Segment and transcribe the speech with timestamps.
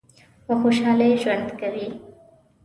[0.45, 1.87] په خوشحالی ژوند کوی؟